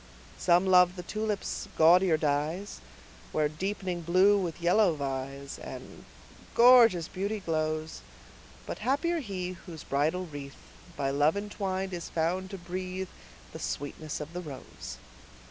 [0.39, 2.81] Some love the tulip's gaudier dyes,
[3.31, 6.05] Where deepening blue with yellow vies, And
[6.55, 8.01] gorgeous beauty glows;
[8.65, 10.57] But happier he, whose bridal wreath,
[10.97, 13.09] By love entwined, is found to breathe
[13.53, 14.97] The sweetness of the rose.